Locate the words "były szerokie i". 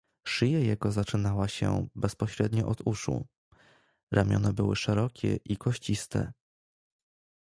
4.53-5.57